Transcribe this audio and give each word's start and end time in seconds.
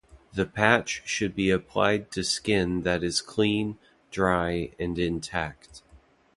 The 0.33 0.47
patch 0.47 1.03
should 1.05 1.35
be 1.35 1.51
applied 1.51 2.09
to 2.13 2.23
skin 2.23 2.81
that 2.81 3.03
is 3.03 3.21
clean, 3.21 3.77
dry, 4.09 4.71
and 4.79 4.97
intact. 4.97 5.83